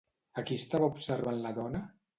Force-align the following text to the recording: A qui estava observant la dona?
A 0.41 0.43
qui 0.47 0.57
estava 0.61 0.89
observant 0.95 1.41
la 1.47 1.57
dona? 1.61 1.89